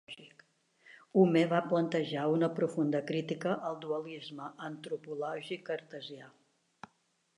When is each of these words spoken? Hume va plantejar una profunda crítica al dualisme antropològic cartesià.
Hume 1.17 1.43
va 1.51 1.59
plantejar 1.73 2.23
una 2.37 2.49
profunda 2.59 3.03
crítica 3.11 3.53
al 3.69 3.77
dualisme 3.85 4.49
antropològic 4.71 5.67
cartesià. 5.69 6.33